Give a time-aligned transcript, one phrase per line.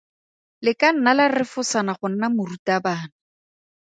[0.65, 3.05] Le ka nna la refosana go nna morutabana.